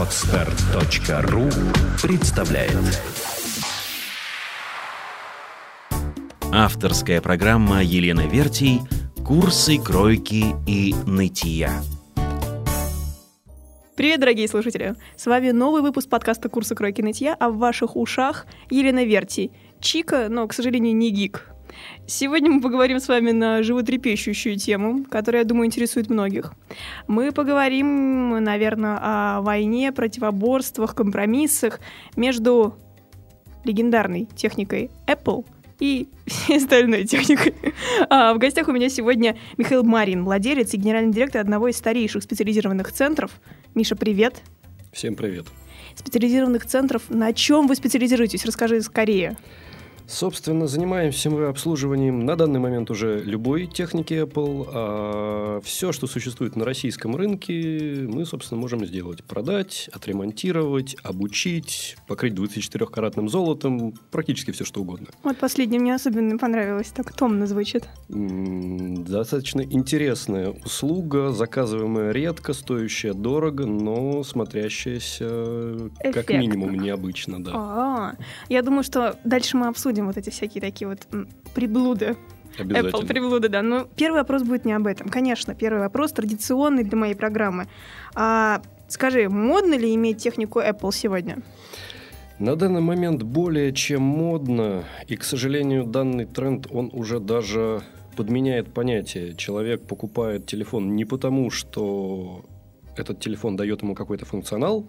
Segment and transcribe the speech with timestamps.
[0.00, 1.50] Отстар.ру
[2.02, 2.72] представляет
[6.50, 8.80] Авторская программа Елены Вертий
[9.26, 11.82] «Курсы кройки и нытья».
[13.94, 14.94] Привет, дорогие слушатели!
[15.16, 19.52] С вами новый выпуск подкаста «Курсы кройки и нытья», а в ваших ушах Елена Вертий.
[19.82, 21.50] Чика, но, к сожалению, не гик.
[22.06, 26.52] Сегодня мы поговорим с вами на животрепещущую тему, которая, я думаю, интересует многих.
[27.06, 31.80] Мы поговорим, наверное, о войне, противоборствах, компромиссах
[32.16, 32.76] между
[33.64, 35.44] легендарной техникой Apple
[35.78, 37.54] и всей остальной техникой.
[38.08, 42.22] А в гостях у меня сегодня Михаил Марин, владелец и генеральный директор одного из старейших
[42.22, 43.32] специализированных центров.
[43.74, 44.42] Миша, привет.
[44.92, 45.46] Всем привет.
[45.94, 47.08] Специализированных центров.
[47.08, 48.44] На чем вы специализируетесь?
[48.44, 49.36] Расскажи скорее.
[50.10, 54.68] Собственно, занимаемся мы обслуживанием на данный момент уже любой техники Apple.
[54.72, 59.22] А все, что существует на российском рынке, мы, собственно, можем сделать.
[59.22, 65.06] Продать, отремонтировать, обучить, покрыть 24-каратным золотом, практически все, что угодно.
[65.22, 67.88] Вот последнее мне особенно понравилось, так томно звучит.
[68.08, 76.12] Достаточно интересная услуга, заказываемая редко, стоящая дорого, но смотрящаяся Эффектно.
[76.12, 77.52] как минимум необычно, да.
[77.54, 78.16] А-а-а.
[78.48, 81.06] Я думаю, что дальше мы обсудим обсудим вот эти всякие такие вот
[81.54, 82.16] приблуды.
[82.58, 83.62] Apple приблуды, да.
[83.62, 85.08] Но первый вопрос будет не об этом.
[85.08, 87.66] Конечно, первый вопрос традиционный для моей программы.
[88.14, 91.38] А, скажи, модно ли иметь технику Apple сегодня?
[92.38, 97.82] На данный момент более чем модно, и, к сожалению, данный тренд, он уже даже
[98.16, 99.34] подменяет понятие.
[99.36, 102.44] Человек покупает телефон не потому, что
[102.96, 104.86] этот телефон дает ему какой-то функционал,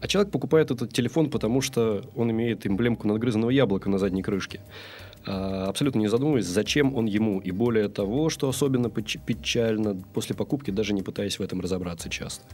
[0.00, 4.60] а человек покупает этот телефон, потому что он имеет эмблемку надгрызанного яблока на задней крышке.
[5.26, 7.40] А, абсолютно не задумываясь, зачем он ему.
[7.40, 12.44] И более того, что особенно печально, после покупки даже не пытаясь в этом разобраться часто.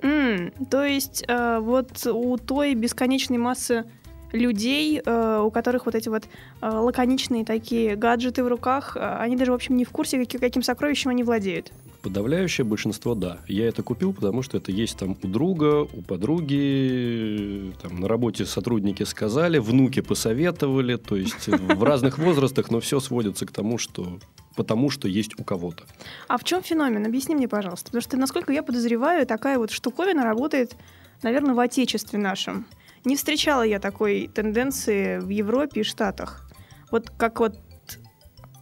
[0.00, 3.84] Mm, то есть э, вот у той бесконечной массы
[4.32, 6.24] людей, э, у которых вот эти вот
[6.60, 10.40] э, лаконичные такие гаджеты в руках, э, они даже, в общем, не в курсе, каким,
[10.40, 11.70] каким сокровищем они владеют.
[12.02, 13.38] Подавляющее большинство– да.
[13.46, 18.44] Я это купил, потому что это есть там у друга, у подруги, там на работе
[18.44, 24.18] сотрудники сказали, внуки посоветовали, то есть в разных возрастах, но все сводится к тому, что
[24.56, 25.84] потому что есть у кого-то.
[26.28, 27.06] А в чем феномен?
[27.06, 27.86] Объясни мне, пожалуйста.
[27.86, 30.76] Потому что, насколько я подозреваю, такая вот штуковина работает,
[31.22, 32.66] наверное, в отечестве нашем.
[33.04, 36.48] Не встречала я такой тенденции в Европе и Штатах.
[36.90, 37.58] Вот как вот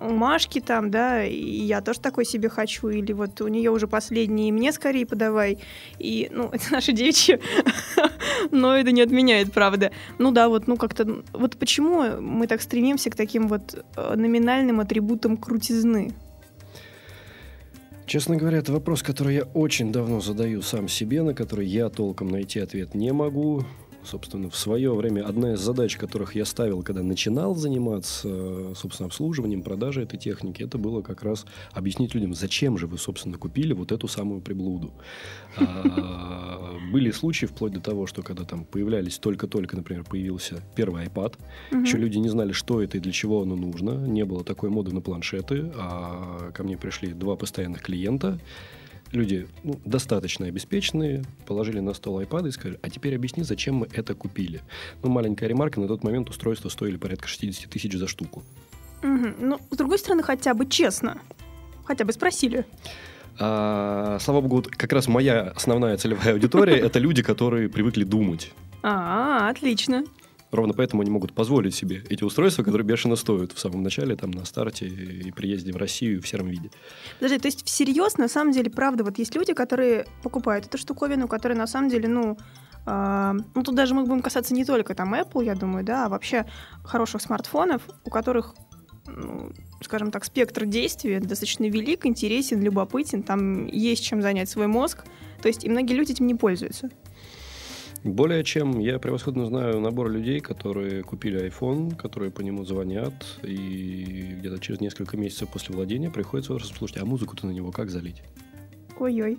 [0.01, 4.51] Машки там, да, и я тоже такой себе хочу, или вот у нее уже последние,
[4.53, 5.59] мне скорее подавай.
[5.99, 7.39] И, ну, это наши девичьи,
[8.51, 9.93] но это не отменяет, правда.
[10.19, 14.81] Ну да, вот, ну как-то, вот почему мы так стремимся к таким вот э, номинальным
[14.81, 16.15] атрибутам крутизны?
[18.07, 22.29] Честно говоря, это вопрос, который я очень давно задаю сам себе, на который я толком
[22.29, 23.65] найти ответ не могу
[24.05, 29.63] собственно, в свое время одна из задач, которых я ставил, когда начинал заниматься, собственно, обслуживанием,
[29.63, 33.93] продажей этой техники, это было как раз объяснить людям, зачем же вы, собственно, купили вот
[33.93, 34.93] эту самую приблуду.
[35.57, 41.35] А, были случаи вплоть до того, что когда там появлялись только-только, например, появился первый iPad,
[41.83, 44.93] еще люди не знали, что это и для чего оно нужно, не было такой моды
[44.93, 48.39] на планшеты, а ко мне пришли два постоянных клиента,
[49.13, 53.89] люди ну, достаточно обеспеченные, положили на стол iPad и сказали, а теперь объясни, зачем мы
[53.93, 54.61] это купили.
[55.03, 58.43] Ну, маленькая ремарка, на тот момент устройства стоили порядка 60 тысяч за штуку.
[59.03, 59.35] Угу.
[59.39, 61.21] Ну, с другой стороны, хотя бы честно.
[61.85, 62.65] Хотя бы спросили.
[63.39, 68.53] А, слава богу, как раз моя основная целевая аудитория– это люди, которые привыкли думать.
[68.83, 70.05] А, отлично.
[70.51, 74.33] Ровно поэтому они могут позволить себе эти устройства, которые бешено стоят в самом начале, там,
[74.33, 76.71] на старте и приезде в Россию в сером виде.
[77.21, 81.29] Подожди, то есть всерьез, на самом деле, правда, вот есть люди, которые покупают эту штуковину,
[81.29, 82.37] которые на самом деле, ну,
[82.87, 86.09] Uh, ну, тут даже мы будем касаться не только там Apple, я думаю, да, а
[86.09, 86.47] вообще
[86.83, 88.55] хороших смартфонов, у которых,
[89.07, 89.53] ну,
[89.83, 95.05] скажем так, спектр действия достаточно велик, интересен, любопытен, там есть чем занять свой мозг,
[95.43, 96.89] то есть и многие люди этим не пользуются.
[98.03, 103.13] Более чем я превосходно знаю набор людей, которые купили iPhone, которые по нему звонят,
[103.43, 108.23] и где-то через несколько месяцев после владения приходится слушайте, а музыку-то на него как залить?
[108.99, 109.37] Ой-ой.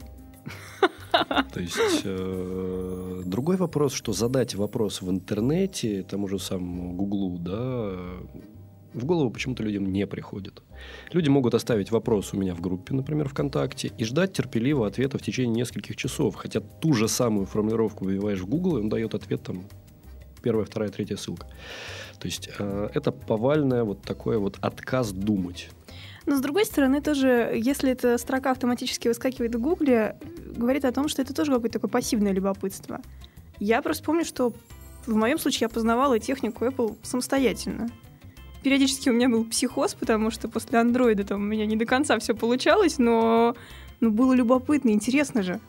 [1.54, 7.96] То есть э, другой вопрос, что задать вопрос в интернете тому же самому Гуглу, да,
[8.94, 10.62] в голову почему-то людям не приходит.
[11.12, 15.22] Люди могут оставить вопрос у меня в группе, например, ВКонтакте, и ждать терпеливо ответа в
[15.22, 16.36] течение нескольких часов.
[16.36, 19.64] Хотя ту же самую формулировку выбиваешь в Google, и он дает ответ там
[20.42, 21.48] первая, вторая, третья ссылка.
[22.20, 25.70] То есть э, это повальное вот такое вот отказ думать.
[26.26, 30.18] Но с другой стороны, тоже, если эта строка автоматически выскакивает в Гугле,
[30.56, 33.00] говорит о том, что это тоже какое-то такое пассивное любопытство.
[33.60, 34.54] Я просто помню, что
[35.06, 37.90] в моем случае я познавала технику Apple самостоятельно.
[38.64, 42.20] Периодически у меня был психоз, потому что после андроида там у меня не до конца
[42.20, 43.56] все получалось, но,
[44.00, 45.60] но было любопытно, интересно же.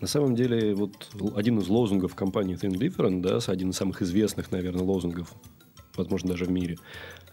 [0.00, 4.50] На самом деле, вот один из лозунгов компании Think Different, да, один из самых известных,
[4.52, 5.32] наверное, лозунгов,
[5.96, 6.78] возможно, даже в мире,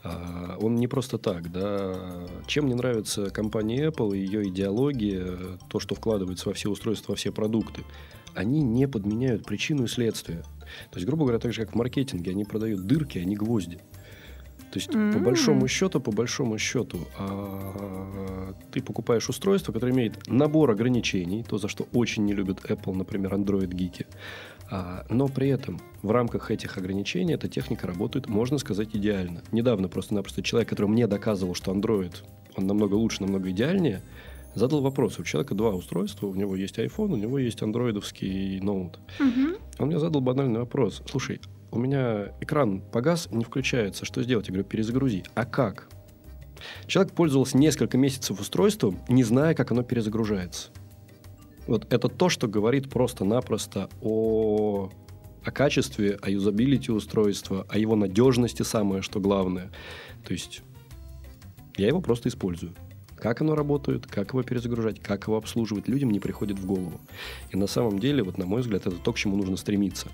[0.04, 2.28] а, он не просто так, да.
[2.46, 7.32] Чем мне нравится компания Apple, ее идеология, то, что вкладывается во все устройства, во все
[7.32, 7.84] продукты,
[8.36, 10.44] они не подменяют причину и следствие.
[10.92, 13.80] То есть, грубо говоря, так же, как в маркетинге, они продают дырки, а не гвозди.
[14.76, 15.14] То есть, mm-hmm.
[15.14, 21.58] по большому счету, по большому счету, а, ты покупаешь устройство, которое имеет набор ограничений, то,
[21.58, 24.06] за что очень не любят Apple, например, Android-гики.
[24.70, 29.44] А, но при этом в рамках этих ограничений эта техника работает, можно сказать, идеально.
[29.54, 32.14] Недавно просто-напросто человек, который мне доказывал, что Android,
[32.58, 34.02] он намного лучше, намного идеальнее,
[34.56, 35.20] задал вопрос.
[35.20, 39.00] У человека два устройства, у него есть iPhone, у него есть андроидовский ноут.
[39.20, 39.58] Mm-hmm.
[39.80, 41.02] Он мне задал банальный вопрос.
[41.10, 41.40] Слушай,
[41.76, 44.06] у меня экран погас, не включается.
[44.06, 44.48] Что сделать?
[44.48, 45.24] Я говорю, перезагрузи.
[45.36, 45.90] А как?
[46.88, 50.70] Человек пользовался несколько месяцев устройством, не зная, как оно перезагружается.
[51.68, 54.90] Вот это то, что говорит просто-напросто о,
[55.44, 59.72] о качестве, о юзабилити устройства, о его надежности самое, что главное.
[60.26, 60.62] То есть
[61.78, 62.74] я его просто использую.
[63.18, 67.02] Как оно работает, как его перезагружать, как его обслуживать, людям не приходит в голову.
[67.52, 70.10] И на самом деле, вот на мой взгляд, это то, к чему нужно стремиться.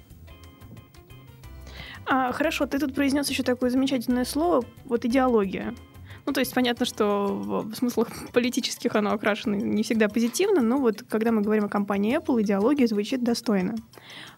[2.06, 5.74] А, хорошо, ты тут произнес еще такое замечательное слово, вот идеология.
[6.26, 11.04] Ну, то есть понятно, что в смыслах политических оно окрашено не всегда позитивно, но вот
[11.10, 13.76] когда мы говорим о компании Apple, идеология звучит достойно.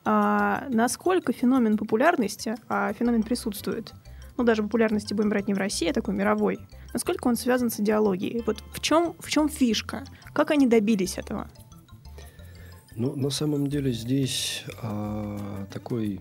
[0.06, 3.94] А, насколько феномен популярности, а феномен присутствует,
[4.38, 6.60] ну, даже популярности будем брать не в России, а такой мировой,
[6.94, 8.42] насколько он связан с идеологией?
[8.46, 10.06] Вот в чем, в чем фишка?
[10.34, 11.50] Как они добились этого?
[12.96, 16.20] Ну, на самом деле здесь а, такой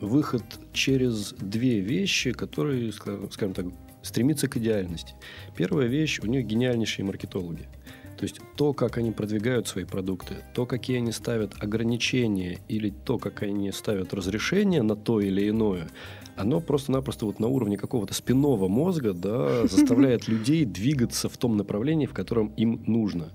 [0.00, 3.66] выход через две вещи, которые, скажем так,
[4.02, 5.14] стремятся к идеальности.
[5.56, 7.68] Первая вещь, у них гениальнейшие маркетологи.
[8.16, 13.18] То есть то, как они продвигают свои продукты, то, какие они ставят ограничения или то,
[13.18, 15.88] как они ставят разрешения на то или иное,
[16.34, 22.06] оно просто-напросто вот на уровне какого-то спинного мозга да, заставляет людей двигаться в том направлении,
[22.06, 23.32] в котором им нужно.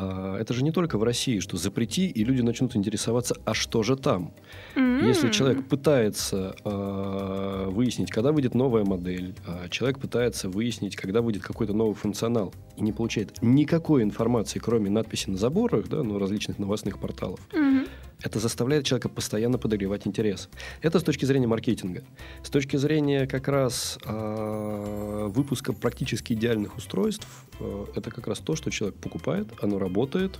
[0.00, 3.82] А, это же не только в России, что запрети, и люди начнут интересоваться, а что
[3.82, 4.32] же там?
[4.74, 5.06] Mm-hmm.
[5.06, 11.42] Если человек пытается э, выяснить, когда выйдет новая модель, э, человек пытается выяснить, когда выйдет
[11.42, 16.58] какой-то новый функционал, и не получает никакой информации, кроме надписи на заборах, да, ну, различных
[16.58, 17.88] новостных порталов, mm-hmm.
[18.22, 20.48] Это заставляет человека постоянно подогревать интерес.
[20.82, 22.02] Это с точки зрения маркетинга.
[22.42, 27.26] С точки зрения как раз э, выпуска практически идеальных устройств,
[27.58, 30.38] э, это как раз то, что человек покупает, оно работает,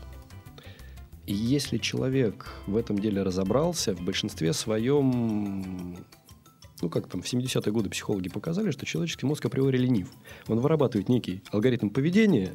[1.26, 5.96] и если человек в этом деле разобрался, в большинстве своем
[6.82, 10.08] ну, как там, в 70-е годы психологи показали, что человеческий мозг априори ленив.
[10.48, 12.54] Он вырабатывает некий алгоритм поведения,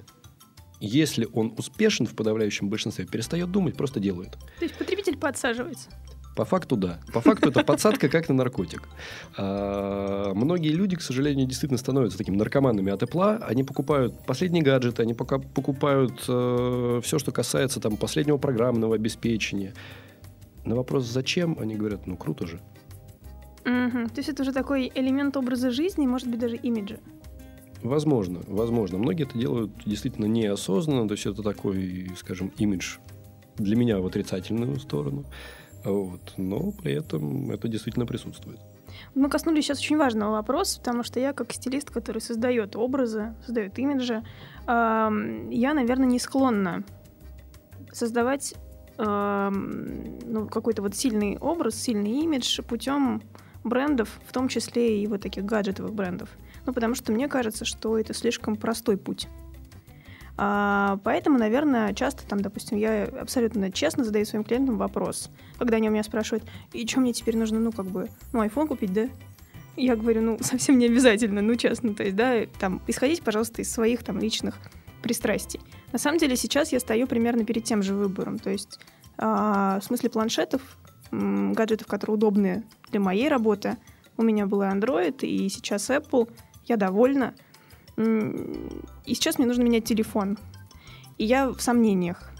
[0.79, 4.31] если он успешен в подавляющем большинстве, перестает думать, просто делает.
[4.59, 5.89] То есть потребитель подсаживается.
[6.35, 6.99] По факту да.
[7.13, 8.89] По факту это подсадка как на наркотик.
[9.37, 13.41] А, многие люди, к сожалению, действительно становятся такими наркоманами от Apple.
[13.43, 19.73] Они покупают последние гаджеты, они пока покупают э, все, что касается там, последнего программного обеспечения.
[20.65, 22.59] На вопрос «зачем?» они говорят, ну круто же.
[23.65, 24.09] Угу.
[24.09, 26.97] То есть это уже такой элемент образа жизни, может быть, даже имиджа.
[27.85, 28.97] Возможно, возможно.
[28.97, 32.97] Многие это делают действительно неосознанно, то есть это такой, скажем, имидж
[33.57, 35.23] для меня в отрицательную сторону.
[35.83, 36.33] Вот.
[36.37, 38.59] Но при этом это действительно присутствует.
[39.13, 43.77] Мы коснулись сейчас очень важного вопроса, потому что я как стилист, который создает образы, создает
[43.77, 44.23] имиджи,
[44.67, 46.83] я, наверное, не склонна
[47.91, 48.55] создавать
[48.97, 53.21] ну, какой-то вот сильный образ, сильный имидж путем
[53.63, 56.29] брендов, в том числе и вот таких гаджетовых брендов.
[56.65, 59.27] Ну, потому что мне кажется, что это слишком простой путь.
[60.37, 65.87] А, поэтому, наверное, часто там, допустим, я абсолютно честно задаю своим клиентам вопрос, когда они
[65.87, 66.43] у меня спрашивают,
[66.73, 69.07] и что мне теперь нужно, ну, как бы, ну, iPhone купить, да?
[69.77, 73.71] Я говорю, ну, совсем не обязательно, ну, честно, то есть, да, там, исходить, пожалуйста, из
[73.71, 74.55] своих там личных
[75.01, 75.61] пристрастий.
[75.93, 78.79] На самом деле сейчас я стою примерно перед тем же выбором, то есть
[79.17, 80.61] а, в смысле планшетов,
[81.11, 83.77] гаджетов, которые удобны для моей работы.
[84.17, 86.29] У меня был Android, и сейчас Apple.
[86.65, 87.33] Я довольна.
[87.97, 90.37] И сейчас мне нужно менять телефон.
[91.17, 92.31] И я в сомнениях.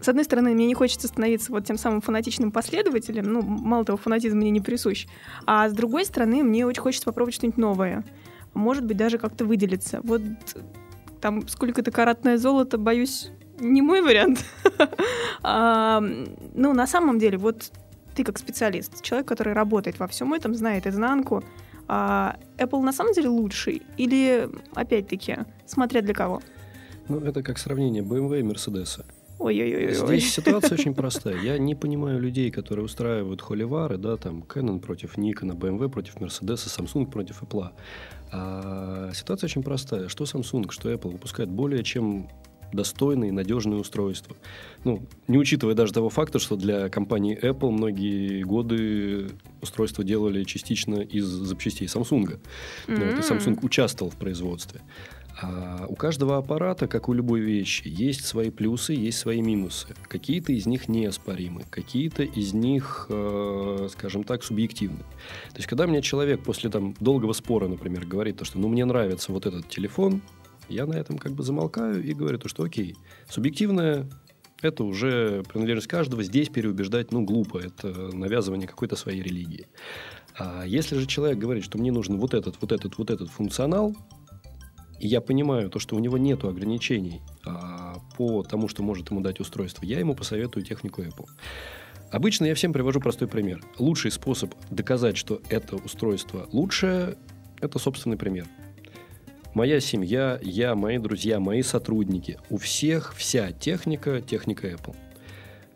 [0.00, 3.96] С одной стороны, мне не хочется становиться вот тем самым фанатичным последователем, ну, мало того,
[3.96, 5.06] фанатизм мне не присущ,
[5.46, 8.04] а с другой стороны, мне очень хочется попробовать что-нибудь новое.
[8.52, 10.00] может быть, даже как-то выделиться.
[10.02, 10.22] Вот
[11.20, 13.30] там сколько-то каратное золото, боюсь,
[13.60, 14.44] не мой вариант.
[15.42, 17.70] а, ну, на самом деле, вот
[18.14, 21.44] ты как специалист, человек, который работает во всем этом, знает изнанку,
[21.88, 23.82] а Apple на самом деле лучший?
[23.96, 26.40] Или, опять-таки, смотря для кого?
[27.08, 29.04] Ну, это как сравнение BMW и Mercedes.
[29.38, 29.94] Ой-ой-ой.
[29.94, 31.36] Здесь ситуация очень простая.
[31.42, 36.66] Я не понимаю людей, которые устраивают холивары, да, там, Canon против Nikon, BMW против Mercedes,
[36.66, 37.70] Samsung против Apple.
[38.30, 40.08] А ситуация очень простая.
[40.08, 42.28] Что Samsung, что Apple выпускают более чем
[42.72, 44.36] достойные, надежные устройства.
[44.84, 50.96] Ну, не учитывая даже того факта, что для компании Apple многие годы устройства делали частично
[50.96, 52.38] из запчастей Samsung.
[52.86, 53.16] Mm-hmm.
[53.16, 54.80] Вот, Samsung участвовал в производстве.
[55.40, 59.88] А у каждого аппарата, как у любой вещи, есть свои плюсы, есть свои минусы.
[60.08, 64.98] Какие-то из них неоспоримы, какие-то из них, э, скажем так, субъективны.
[64.98, 68.84] То есть, когда мне человек после там, долгого спора, например, говорит, то, что ну, мне
[68.84, 70.20] нравится вот этот телефон,
[70.68, 72.96] я на этом как бы замолкаю и говорю, то, что окей,
[73.28, 74.08] субъективное
[74.62, 76.22] это уже принадлежность каждого.
[76.22, 77.58] Здесь переубеждать, ну, глупо.
[77.58, 79.66] Это навязывание какой-то своей религии.
[80.38, 83.94] А если же человек говорит, что мне нужен вот этот, вот этот, вот этот функционал,
[85.00, 89.20] и я понимаю то, что у него нет ограничений а, по тому, что может ему
[89.20, 91.26] дать устройство, я ему посоветую технику Apple.
[92.12, 93.64] Обычно я всем привожу простой пример.
[93.78, 97.16] Лучший способ доказать, что это устройство лучшее,
[97.60, 98.46] это собственный пример.
[99.54, 102.38] Моя семья, я, мои друзья, мои сотрудники.
[102.48, 104.96] У всех вся техника, техника Apple.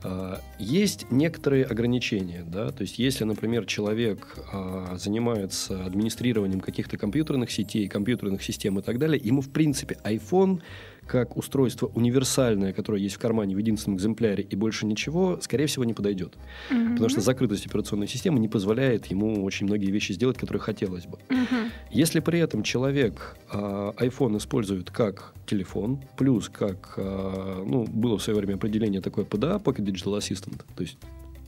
[0.03, 7.51] А, есть некоторые ограничения, да, то есть если, например, человек а, занимается администрированием каких-то компьютерных
[7.51, 10.63] сетей, компьютерных систем и так далее, ему в принципе iPhone
[11.07, 15.85] как устройство универсальное, которое есть в кармане в единственном экземпляре и больше ничего, скорее всего,
[15.85, 16.35] не подойдет.
[16.71, 16.93] Mm-hmm.
[16.93, 21.19] Потому что закрытость операционной системы не позволяет ему очень многие вещи сделать, которые хотелось бы.
[21.29, 21.71] Mm-hmm.
[21.91, 28.23] Если при этом человек э, iPhone использует как телефон, плюс как, э, ну, было в
[28.23, 30.99] свое время определение такое PDA, Pocket Digital Assistant, то есть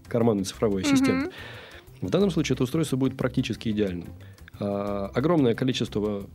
[0.09, 0.93] карманный цифровой mm-hmm.
[0.93, 1.33] ассистент,
[2.01, 4.09] в данном случае это устройство будет практически идеальным.
[4.61, 6.29] А, огромное количество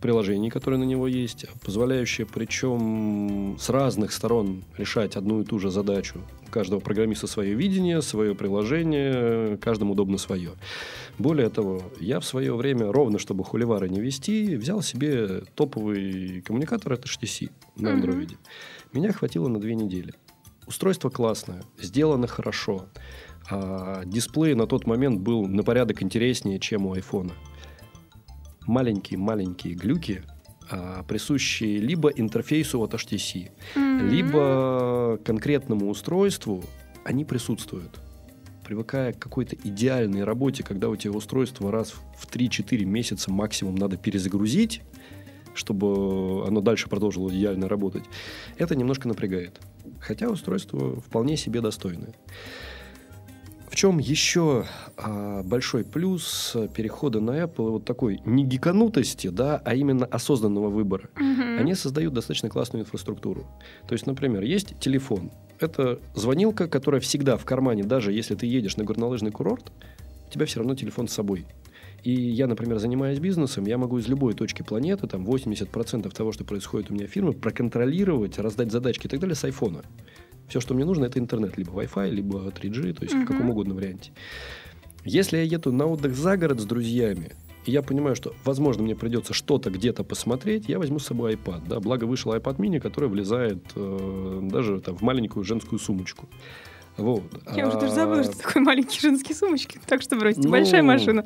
[0.00, 5.70] приложений, которые на него есть, позволяющие причем с разных сторон решать одну и ту же
[5.70, 6.20] задачу.
[6.46, 10.52] У каждого программиста свое видение, свое приложение, каждому удобно свое.
[11.18, 16.94] Более того, я в свое время, ровно чтобы хуливары не вести, взял себе топовый коммуникатор
[16.94, 18.28] от HTC на Android.
[18.28, 18.36] Mm-hmm.
[18.92, 20.14] Меня хватило на две недели.
[20.66, 22.86] Устройство классное, сделано хорошо.
[23.48, 27.32] А дисплей на тот момент был на порядок интереснее, чем у айфона
[28.66, 30.22] маленькие-маленькие глюки,
[30.70, 34.08] а, присущие либо интерфейсу от HTC, mm-hmm.
[34.08, 36.64] либо конкретному устройству,
[37.04, 38.00] они присутствуют.
[38.64, 43.96] Привыкая к какой-то идеальной работе, когда у тебя устройство раз в 3-4 месяца максимум надо
[43.96, 44.82] перезагрузить,
[45.54, 48.04] чтобы оно дальше продолжило идеально работать,
[48.58, 49.60] это немножко напрягает.
[50.00, 52.14] Хотя устройство вполне себе достойное.
[53.68, 54.64] В чем еще
[54.96, 61.10] а, большой плюс перехода на Apple вот такой не гиканутости, да, а именно осознанного выбора?
[61.16, 61.58] Mm-hmm.
[61.58, 63.46] Они создают достаточно классную инфраструктуру.
[63.86, 65.30] То есть, например, есть телефон.
[65.58, 69.72] Это звонилка, которая всегда в кармане, даже если ты едешь на горнолыжный курорт,
[70.26, 71.46] у тебя все равно телефон с собой.
[72.02, 76.44] И я, например, занимаясь бизнесом, я могу из любой точки планеты, там 80% того, что
[76.44, 79.82] происходит у меня в фирме, проконтролировать, раздать задачки и так далее с айфона.
[80.48, 81.56] Все, что мне нужно, это интернет.
[81.58, 83.24] Либо Wi-Fi, либо 3G, то есть uh-huh.
[83.24, 84.12] в каком угодно варианте.
[85.04, 87.32] Если я еду на отдых за город с друзьями,
[87.64, 91.62] и я понимаю, что, возможно, мне придется что-то где-то посмотреть, я возьму с собой iPad.
[91.68, 91.80] Да?
[91.80, 96.28] Благо вышел iPad mini, который влезает э, даже там, в маленькую женскую сумочку.
[96.96, 97.24] Вот.
[97.54, 97.68] Я а...
[97.68, 99.80] уже даже забыла, что такое маленькие женские сумочки.
[99.86, 101.24] Так что бросьте, ну, большая машина.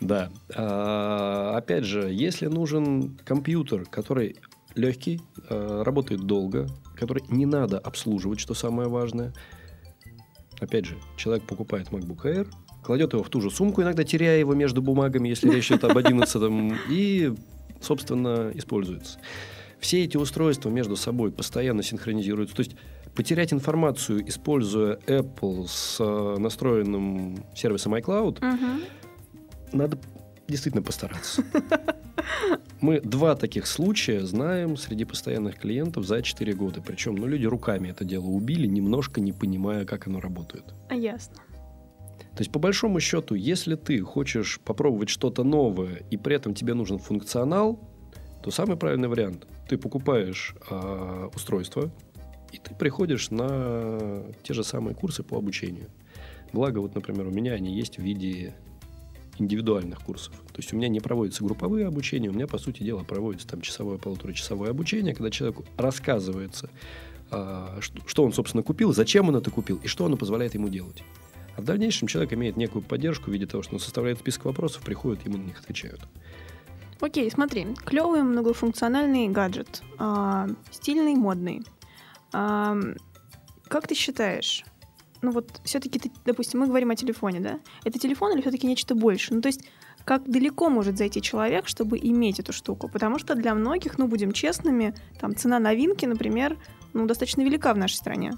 [0.00, 0.30] Да.
[0.54, 4.36] А, опять же, если нужен компьютер, который
[4.76, 9.32] легкий, э, работает долго, который не надо обслуживать, что самое важное.
[10.60, 12.48] Опять же, человек покупает MacBook Air,
[12.82, 15.98] кладет его в ту же сумку, иногда теряя его между бумагами, если речь идет об
[15.98, 17.34] 11 и,
[17.80, 19.18] собственно, используется.
[19.80, 22.56] Все эти устройства между собой постоянно синхронизируются.
[22.56, 22.76] То есть
[23.14, 28.82] потерять информацию, используя Apple с э, настроенным сервисом iCloud, угу.
[29.72, 29.98] надо
[30.48, 31.44] действительно постараться.
[32.80, 36.82] Мы два таких случая знаем среди постоянных клиентов за 4 года.
[36.82, 40.64] Причем, ну, люди руками это дело убили, немножко не понимая, как оно работает.
[40.88, 41.36] А ясно.
[42.36, 46.74] То есть, по большому счету, если ты хочешь попробовать что-то новое, и при этом тебе
[46.74, 47.80] нужен функционал,
[48.42, 49.46] то самый правильный вариант.
[49.68, 51.90] Ты покупаешь э, устройство,
[52.52, 55.88] и ты приходишь на те же самые курсы по обучению.
[56.52, 58.54] Благо, вот, например, у меня они есть в виде
[59.38, 60.34] индивидуальных курсов.
[60.52, 63.60] То есть у меня не проводятся групповые обучения, у меня, по сути дела, проводится там
[63.60, 66.70] часовое, полуторачасовое обучение, когда человеку рассказывается,
[67.30, 71.02] а, что, он, собственно, купил, зачем он это купил и что оно позволяет ему делать.
[71.56, 74.82] А в дальнейшем человек имеет некую поддержку в виде того, что он составляет список вопросов,
[74.82, 76.00] приходит, ему на них отвечают.
[77.00, 81.62] Окей, смотри, клевый многофункциональный гаджет, а, стильный, модный.
[82.32, 82.76] А,
[83.68, 84.64] как ты считаешь,
[85.22, 87.60] ну вот все-таки, допустим, мы говорим о телефоне, да?
[87.84, 89.34] Это телефон или все-таки нечто больше?
[89.34, 89.62] Ну то есть
[90.04, 92.88] как далеко может зайти человек, чтобы иметь эту штуку?
[92.88, 96.56] Потому что для многих, ну будем честными, там цена новинки, например,
[96.92, 98.32] ну достаточно велика в нашей стране.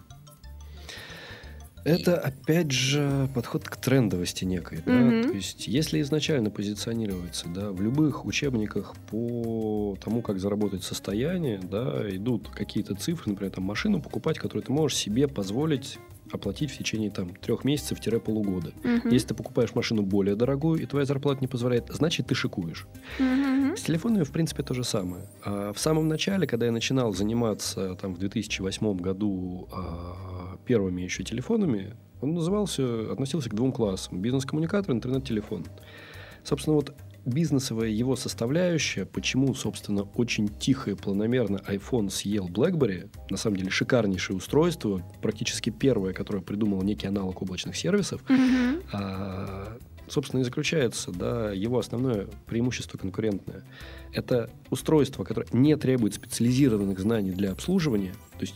[1.85, 4.83] Это, опять же, подход к трендовости некой.
[4.85, 4.93] Да?
[4.93, 5.29] Mm-hmm.
[5.29, 12.05] То есть, если изначально позиционируется да, в любых учебниках по тому, как заработать состояние, да,
[12.11, 15.99] идут какие-то цифры, например, там, машину покупать, которую ты можешь себе позволить
[16.33, 18.73] оплатить в течение там трех месяцев-полугода.
[18.85, 19.09] Угу.
[19.11, 22.87] Если ты покупаешь машину более дорогую, и твоя зарплата не позволяет, значит, ты шикуешь.
[23.19, 23.77] Угу.
[23.77, 25.29] С телефонами, в принципе, то же самое.
[25.45, 31.23] А в самом начале, когда я начинал заниматься там в 2008 году а, первыми еще
[31.23, 34.21] телефонами, он назывался, относился к двум классам.
[34.21, 35.67] Бизнес-коммуникатор, интернет-телефон.
[36.43, 36.95] Собственно, вот
[37.25, 43.71] бизнесовая его составляющая, почему, собственно, очень тихо и планомерно iPhone съел BlackBerry, на самом деле
[43.71, 48.85] шикарнейшее устройство, практически первое, которое придумал некий аналог облачных сервисов, mm-hmm.
[48.93, 53.65] а, собственно, и заключается, да, его основное преимущество конкурентное.
[54.13, 58.55] Это устройство, которое не требует специализированных знаний для обслуживания, то есть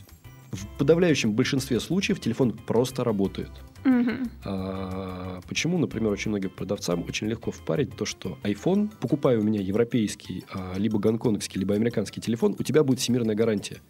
[0.50, 3.50] в подавляющем большинстве случаев телефон просто работает.
[3.84, 5.42] Угу.
[5.48, 10.44] Почему, например, очень многим продавцам очень легко впарить то, что iPhone, покупая у меня европейский,
[10.52, 13.80] а, либо гонконгский, либо американский телефон, у тебя будет всемирная гарантия.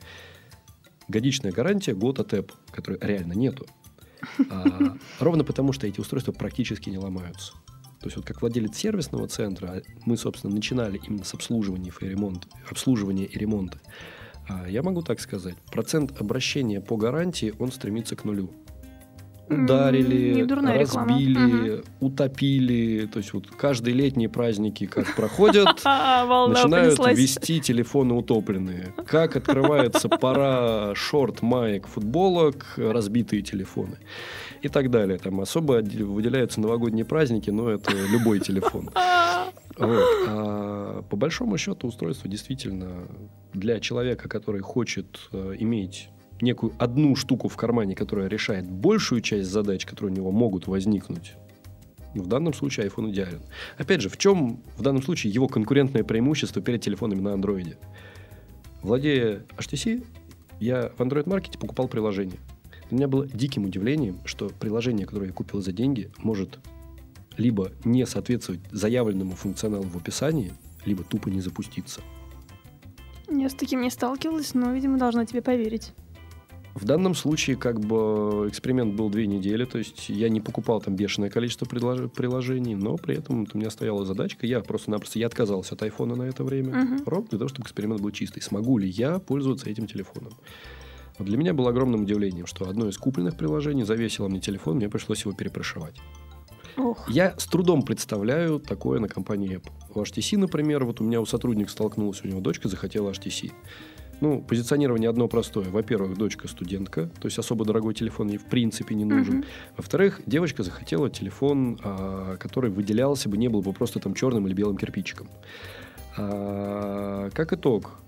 [1.08, 3.66] Годичная гарантия год от Apple, которой реально нету.
[4.50, 7.52] А, ровно потому, что эти устройства практически не ломаются.
[8.00, 12.48] То есть вот как владелец сервисного центра, мы, собственно, начинали именно с обслуживания и ремонта,
[12.68, 13.78] обслуживания и ремонта.
[14.68, 18.50] Я могу так сказать, процент обращения по гарантии, он стремится к нулю
[19.48, 21.82] ударили, разбили, угу.
[22.00, 23.06] утопили.
[23.06, 28.94] То есть вот каждые летние праздники как проходят, начинают вести телефоны утопленные.
[29.06, 33.98] Как открывается пора шорт, маек, футболок, разбитые телефоны.
[34.62, 35.18] И так далее.
[35.18, 38.90] Там особо выделяются новогодние праздники, но это любой телефон.
[39.78, 40.04] Вот.
[40.28, 43.08] А по большому счету устройство действительно
[43.54, 49.50] для человека, который хочет э, иметь некую одну штуку в кармане, которая решает большую часть
[49.50, 51.34] задач, которые у него могут возникнуть,
[52.14, 53.40] в данном случае iPhone идеален.
[53.78, 57.76] Опять же, в чем в данном случае его конкурентное преимущество перед телефонами на Android?
[58.82, 60.04] Владея HTC,
[60.60, 62.38] я в Android-маркете покупал приложение.
[62.88, 66.58] Для меня было диким удивлением, что приложение, которое я купил за деньги, может
[67.38, 70.52] либо не соответствовать заявленному функционалу в описании,
[70.84, 72.02] либо тупо не запуститься.
[73.30, 75.92] Я с таким не сталкивалась, но, видимо, должна тебе поверить.
[76.74, 80.96] В данном случае как бы эксперимент был две недели, то есть я не покупал там
[80.96, 85.82] бешеное количество приложений, но при этом у меня стояла задачка, я просто-напросто я отказался от
[85.82, 87.02] айфона на это время, uh-huh.
[87.04, 88.40] ровно для того, чтобы эксперимент был чистый.
[88.40, 90.32] Смогу ли я пользоваться этим телефоном?
[91.18, 94.88] Вот для меня было огромным удивлением, что одно из купленных приложений завесило мне телефон, мне
[94.88, 95.96] пришлось его перепрошивать.
[96.78, 97.08] Ох.
[97.10, 99.72] Я с трудом представляю такое на компании Apple.
[99.94, 103.52] У HTC, например, вот у меня у сотрудника столкнулась, у него дочка захотела HTC.
[104.22, 105.68] Ну, позиционирование одно простое.
[105.68, 109.40] Во-первых, дочка студентка, то есть особо дорогой телефон ей в принципе не нужен.
[109.40, 109.46] Uh-huh.
[109.76, 114.54] Во-вторых, девочка захотела телефон, а, который выделялся бы, не был бы просто там черным или
[114.54, 115.28] белым кирпичиком.
[116.16, 117.98] А, как итог,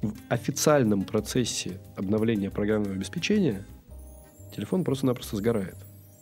[0.00, 3.66] в официальном процессе обновления программного обеспечения
[4.54, 5.74] телефон просто-напросто сгорает.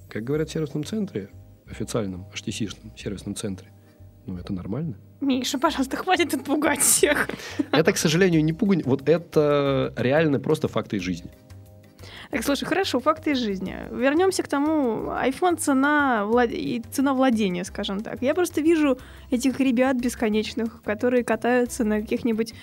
[0.08, 1.28] Как говорят в сервисном центре,
[1.66, 3.68] официальном, HTC-шном сервисном центре,
[4.30, 4.96] ну, это нормально.
[5.20, 7.28] Миша, пожалуйста, хватит отпугать всех.
[7.72, 8.82] Это, к сожалению, не пугань.
[8.84, 11.30] Вот это реально просто факты из жизни.
[12.30, 13.76] Так, слушай, хорошо, факты из жизни.
[13.90, 16.50] Вернемся к тому, iPhone цена, влад...
[16.52, 18.22] и цена владения, скажем так.
[18.22, 18.98] Я просто вижу
[19.30, 22.54] этих ребят бесконечных, которые катаются на каких-нибудь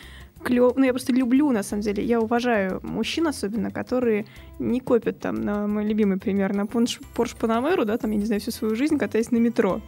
[0.41, 0.73] клев...
[0.77, 2.03] Ну, я просто люблю, на самом деле.
[2.03, 4.25] Я уважаю мужчин особенно, которые
[4.58, 8.39] не копят там, на мой любимый пример, на Porsche Panamera, да, там, я не знаю,
[8.39, 9.82] всю свою жизнь катаясь на метро.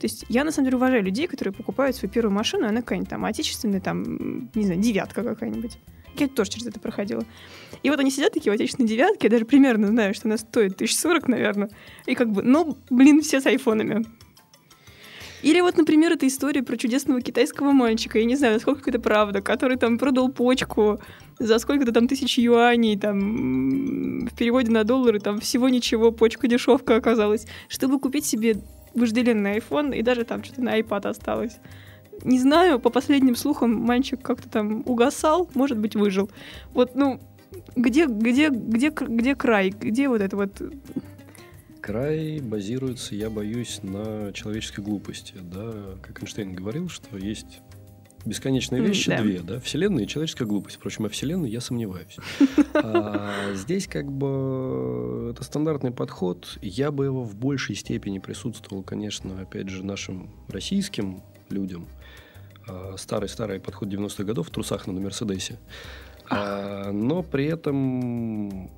[0.00, 2.82] То есть я, на самом деле, уважаю людей, которые покупают свою первую машину, и она
[2.82, 5.78] какая-нибудь там отечественная, там, не знаю, девятка какая-нибудь.
[6.16, 7.24] Я тоже через это проходила.
[7.82, 10.74] И вот они сидят такие в отечественной девятке, я даже примерно знаю, что она стоит
[10.74, 11.70] 1040, наверное.
[12.06, 14.04] И как бы, ну, блин, все с айфонами.
[15.42, 19.40] Или вот, например, эта история про чудесного китайского мальчика, я не знаю, насколько это правда,
[19.40, 21.00] который там продал почку
[21.38, 26.96] за сколько-то там тысяч юаней, там в переводе на доллары, там всего ничего, почка дешевка
[26.96, 28.56] оказалась, чтобы купить себе
[28.98, 31.58] вожделенный iPhone, и даже там что-то на iPad осталось.
[32.24, 36.30] Не знаю, по последним слухам, мальчик как-то там угасал, может быть, выжил.
[36.72, 37.20] Вот, ну,
[37.76, 39.70] где, где, где, где край?
[39.70, 40.60] Где вот это вот
[41.80, 45.34] край базируется, я боюсь, на человеческой глупости.
[45.40, 45.72] Да?
[46.02, 47.60] Как Эйнштейн говорил, что есть
[48.24, 49.22] бесконечные вещи да.
[49.22, 50.76] две, да, Вселенная и человеческая глупость.
[50.76, 52.16] Впрочем, о Вселенной я сомневаюсь.
[52.74, 56.58] А здесь как бы это стандартный подход.
[56.62, 61.86] Я бы его в большей степени присутствовал, конечно, опять же, нашим российским людям.
[62.96, 65.58] Старый-старый подход 90-х годов в трусах на Мерседесе.
[66.30, 68.68] А, но при этом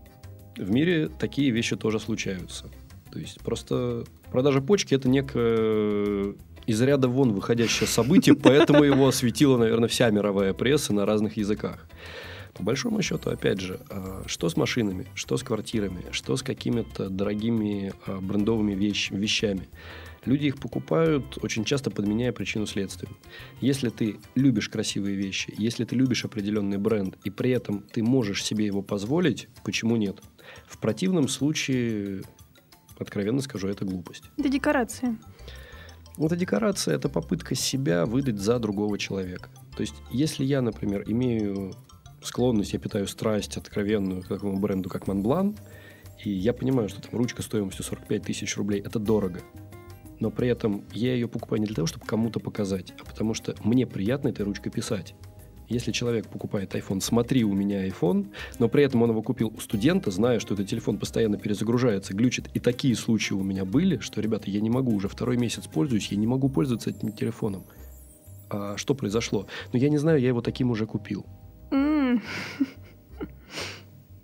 [0.56, 2.66] в мире такие вещи тоже случаются.
[3.10, 6.34] То есть просто продажа почки это некое
[6.70, 11.86] из ряда вон выходящее событие, поэтому его осветила, наверное, вся мировая пресса на разных языках.
[12.54, 17.08] По большому счету, опять же, а, что с машинами, что с квартирами, что с какими-то
[17.08, 19.68] дорогими а, брендовыми вещ- вещами.
[20.26, 23.16] Люди их покупают, очень часто подменяя причину следствию.
[23.60, 28.44] Если ты любишь красивые вещи, если ты любишь определенный бренд, и при этом ты можешь
[28.44, 30.20] себе его позволить, почему нет?
[30.66, 32.22] В противном случае
[32.98, 34.24] откровенно скажу, это глупость.
[34.36, 35.16] Это декорация.
[36.20, 39.48] Это декорация, это попытка себя выдать за другого человека.
[39.74, 41.72] То есть, если я, например, имею
[42.22, 45.56] склонность, я питаю страсть откровенную к такому бренду, как Монблан,
[46.22, 49.40] и я понимаю, что там ручка стоимостью 45 тысяч рублей– это дорого.
[50.18, 53.54] Но при этом я ее покупаю не для того, чтобы кому-то показать, а потому что
[53.64, 55.14] мне приятно этой ручкой писать.
[55.70, 59.60] Если человек покупает iPhone, смотри, у меня iPhone, но при этом он его купил у
[59.60, 62.50] студента, зная, что этот телефон постоянно перезагружается, глючит.
[62.54, 66.08] И такие случаи у меня были, что, ребята, я не могу, уже второй месяц пользуюсь,
[66.08, 67.64] я не могу пользоваться этим телефоном.
[68.50, 69.46] А что произошло?
[69.72, 71.24] Ну, я не знаю, я его таким уже купил.
[71.70, 72.20] Mm.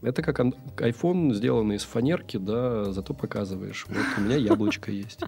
[0.02, 3.87] Это как iPhone, сделанный из фанерки, да, зато показываешь.
[3.88, 5.20] Вот у меня яблочко есть.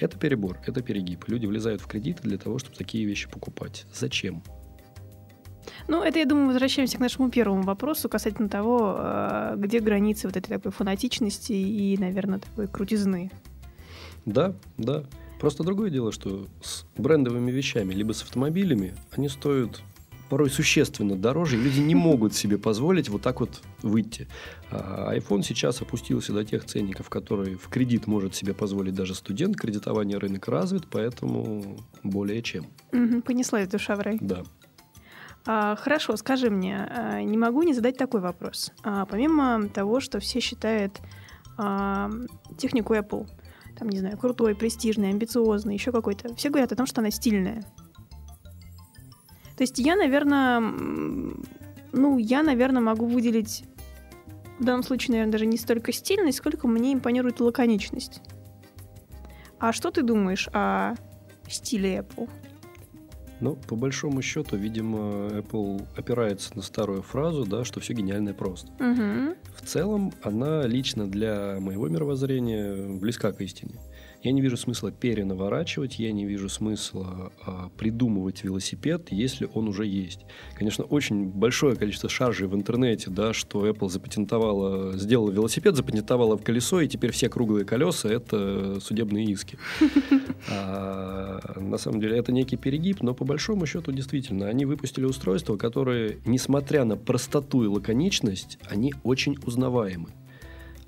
[0.00, 1.28] Это перебор, это перегиб.
[1.28, 3.86] Люди влезают в кредиты для того, чтобы такие вещи покупать.
[3.92, 4.42] Зачем?
[5.88, 10.36] Ну, это, я думаю, возвращаемся к нашему первому вопросу касательно того, э, где границы вот
[10.36, 13.30] этой такой фанатичности и, наверное, такой крутизны.
[14.24, 15.04] Да, да.
[15.40, 19.82] Просто другое дело, что с брендовыми вещами, либо с автомобилями, они стоят
[20.28, 24.26] порой существенно дороже, и люди не могут себе позволить вот так вот выйти.
[24.70, 29.56] А iPhone сейчас опустился до тех ценников, которые в кредит может себе позволить даже студент.
[29.56, 32.66] Кредитование рынок развит, поэтому более чем.
[32.92, 34.18] Угу, понеслась душа в рай.
[34.20, 34.42] Да.
[35.46, 38.72] А, хорошо, скажи мне, а, не могу не задать такой вопрос.
[38.82, 41.00] А, помимо того, что все считают
[42.58, 43.26] технику Apple,
[43.78, 47.62] там, не знаю, крутой, престижный, амбициозный, еще какой-то, все говорят о том, что она стильная.
[49.56, 50.60] То есть я, наверное,
[51.92, 53.64] ну, я, наверное, могу выделить
[54.58, 58.20] в данном случае, наверное, даже не столько стильность, сколько мне импонирует лаконичность.
[59.58, 60.94] А что ты думаешь о
[61.48, 62.28] стиле Apple?
[63.40, 68.68] Ну, по большому счету, видимо, Apple опирается на старую фразу, да, что все гениальное просто.
[68.82, 69.36] Угу.
[69.56, 73.74] В целом, она лично для моего мировоззрения близка к истине.
[74.22, 79.86] Я не вижу смысла перенаворачивать, я не вижу смысла а, придумывать велосипед, если он уже
[79.86, 80.20] есть.
[80.54, 86.42] Конечно, очень большое количество шаржей в интернете, да, что Apple запатентовала, сделала велосипед, запатентовала в
[86.42, 89.58] колесо, и теперь все круглые колеса это судебные иски.
[90.48, 95.56] А, на самом деле это некий перегиб, но по большому счету действительно они выпустили устройства,
[95.56, 100.10] которые, несмотря на простоту и лаконичность, они очень узнаваемы.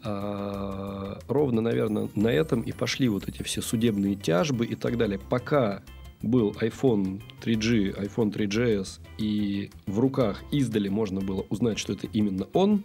[0.05, 5.19] А, ровно, наверное, на этом и пошли вот эти все судебные тяжбы и так далее.
[5.19, 5.83] Пока
[6.23, 12.47] был iPhone 3G, iPhone 3GS, и в руках издали можно было узнать, что это именно
[12.53, 12.85] он,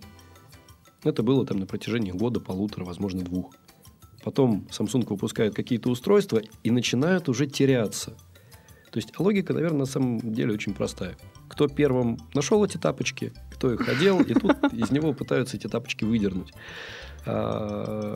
[1.03, 3.53] это было там на протяжении года, полутора, возможно, двух.
[4.23, 8.15] Потом Samsung выпускает какие-то устройства и начинают уже теряться.
[8.93, 11.17] То есть логика, наверное, на самом деле очень простая.
[11.49, 16.03] Кто первым нашел эти тапочки, кто их одел, и тут из него пытаются эти тапочки
[16.03, 16.53] выдернуть.
[17.25, 18.15] А,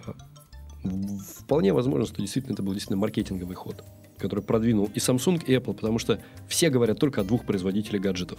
[1.40, 3.84] вполне возможно, что действительно это был действительно маркетинговый ход,
[4.20, 8.38] который продвинул и Samsung, и Apple, потому что все говорят только о двух производителях гаджетов.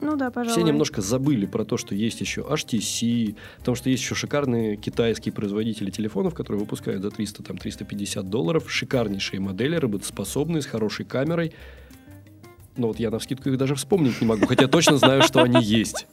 [0.00, 0.52] Ну да, пожалуй.
[0.52, 5.32] Все немножко забыли про то, что есть еще HTC, потому что есть еще шикарные китайские
[5.32, 11.52] производители телефонов, которые выпускают за 300, там, 350 долларов, шикарнейшие модели, работоспособные, с хорошей камерой.
[12.76, 15.62] Но вот я на скидку их даже вспомнить не могу, хотя точно знаю, что они
[15.62, 16.06] есть.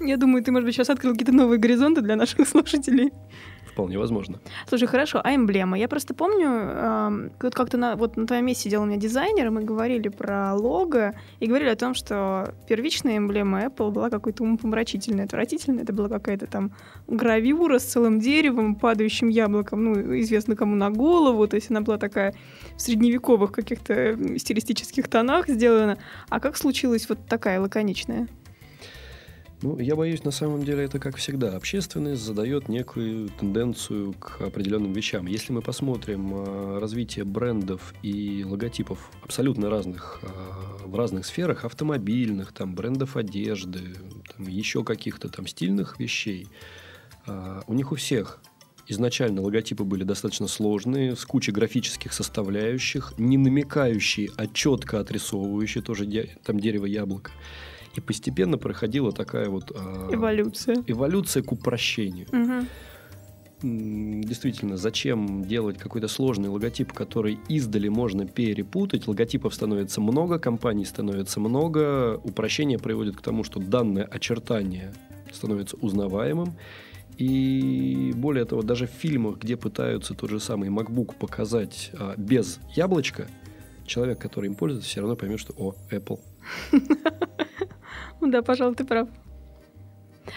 [0.00, 3.12] Я думаю, ты, может быть, сейчас открыл какие-то новые горизонты для наших слушателей.
[3.72, 4.38] Вполне возможно.
[4.68, 5.78] Слушай, хорошо, а эмблема?
[5.78, 9.50] Я просто помню, вот как-то на, вот на твоем месте сидел у меня дизайнер, и
[9.50, 15.24] мы говорили про лого, и говорили о том, что первичная эмблема Apple была какой-то умопомрачительной,
[15.24, 15.82] отвратительной.
[15.84, 16.72] Это была какая-то там
[17.06, 21.96] гравюра с целым деревом, падающим яблоком, ну, известно кому на голову, то есть она была
[21.96, 22.34] такая
[22.76, 25.98] в средневековых каких-то стилистических тонах сделана.
[26.28, 28.28] А как случилась вот такая лаконичная?
[29.62, 31.56] Ну, я боюсь, на самом деле это как всегда.
[31.56, 35.26] Общественность задает некую тенденцию к определенным вещам.
[35.26, 40.26] Если мы посмотрим э, развитие брендов и логотипов абсолютно разных э,
[40.84, 43.94] в разных сферах, автомобильных, там, брендов одежды,
[44.36, 46.48] там, еще каких-то там стильных вещей,
[47.28, 48.40] э, у них у всех
[48.88, 56.04] изначально логотипы были достаточно сложные, с кучей графических составляющих, не намекающие, а четко отрисовывающие, тоже
[56.42, 57.30] там дерево яблоко.
[57.94, 59.70] И постепенно проходила такая вот...
[59.74, 60.76] э, Эволюция.
[60.86, 62.26] эволюция к упрощению.
[63.62, 69.06] М, Действительно, зачем делать какой-то сложный логотип, который издали можно перепутать?
[69.06, 72.16] Логотипов становится много, компаний становится много.
[72.24, 74.92] Упрощение приводит к тому, что данное очертание
[75.32, 76.54] становится узнаваемым.
[77.18, 82.58] И более того, даже в фильмах, где пытаются тот же самый MacBook показать а, без
[82.74, 83.28] яблочка,
[83.86, 86.18] человек, который им пользуется, все равно поймет, что о, Apple.
[88.26, 89.08] Да, пожалуй, ты прав.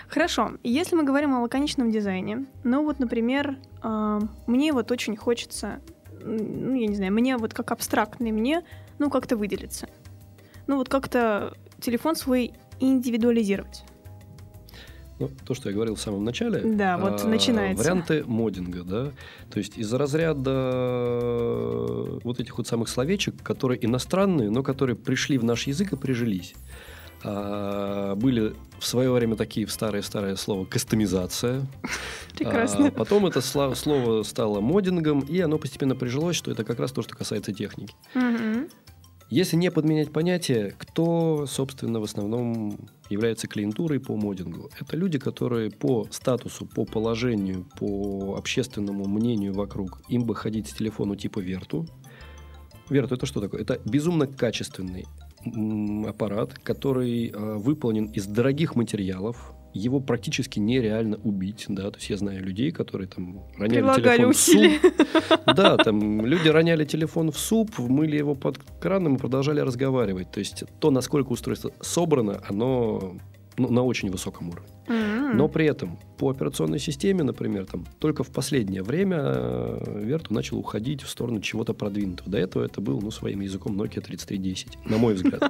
[0.08, 5.80] Хорошо, если мы говорим о лаконичном дизайне, ну вот, например, а, мне вот очень хочется,
[6.24, 8.63] ну, я не знаю, мне вот как абстрактный мне,
[8.98, 9.88] ну, как-то выделиться.
[10.65, 13.84] Ну, вот как-то телефон свой индивидуализировать.
[15.19, 16.62] Ну, то, что я говорил в самом начале.
[16.62, 17.82] Да, вот а, начинается.
[17.82, 19.12] Варианты моддинга, да.
[19.50, 25.38] То есть из-за разряда э, вот этих вот самых словечек, которые иностранные, но которые пришли
[25.38, 26.54] в наш язык и прижились.
[27.28, 31.66] А, были в свое время такие в старое-старое слово «кастомизация».
[32.38, 32.88] Прекрасно.
[32.88, 37.02] А, потом это слово стало моддингом, и оно постепенно прижилось, что это как раз то,
[37.02, 37.96] что касается техники.
[38.14, 38.68] Мгм.
[39.32, 42.78] Если не подменять понятие, кто, собственно, в основном
[43.10, 44.70] является клиентурой по моддингу?
[44.80, 50.74] Это люди, которые по статусу, по положению, по общественному мнению вокруг, им бы ходить с
[50.74, 51.88] телефону типа Верту.
[52.88, 53.62] Верту это что такое?
[53.62, 55.08] Это безумно качественный
[56.08, 59.53] аппарат, который э, выполнен из дорогих материалов.
[59.73, 64.25] Его практически нереально убить, да, то есть я знаю людей, которые там роняли Прилагали телефон
[64.25, 64.79] в усилия.
[64.79, 70.31] суп, да, там люди роняли телефон в суп, вмыли его под краном и продолжали разговаривать.
[70.31, 73.17] То есть то, насколько устройство собрано, оно
[73.58, 74.70] ну, на очень высоком уровне.
[74.88, 75.38] М.
[75.38, 80.58] Но при этом по операционной системе, например, там, только в последнее время э, Верту начал
[80.60, 82.30] уходить в сторону чего-то продвинутого.
[82.32, 85.41] До этого это был, ну, своим языком Nokia 3310, на мой взгляд.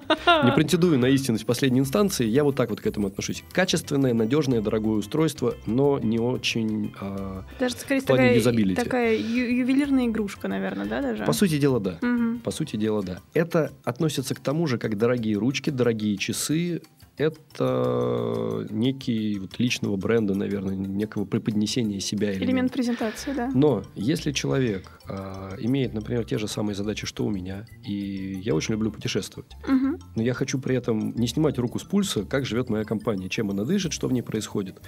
[0.44, 3.44] Не претендую на истинность последней инстанции, я вот так вот к этому отношусь.
[3.52, 6.94] Качественное, надежное, дорогое устройство, но не очень...
[7.02, 8.82] а, Даже, скорее, в плане такая, юзабилити.
[8.82, 11.26] такая ю- ювелирная игрушка, наверное, да, даже?
[11.26, 12.00] По сути дела, да.
[12.44, 13.20] По сути дела, да.
[13.34, 16.82] Это относится к тому же, как дорогие ручки, дорогие часы.
[17.18, 22.32] Это некий вот личного бренда, наверное, некого преподнесения себя.
[22.32, 22.74] Элемент элемент.
[22.74, 23.50] презентации, да.
[23.54, 28.54] Но если человек а, имеет, например, те же самые задачи, что у меня, и я
[28.54, 29.98] очень люблю путешествовать, Мгм.
[30.16, 33.50] но я хочу при этом не снимать руку с пульса, как живет моя компания, чем
[33.50, 34.82] она дышит, что в ней происходит.